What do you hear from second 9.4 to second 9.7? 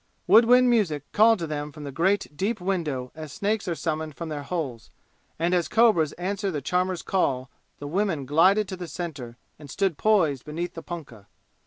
and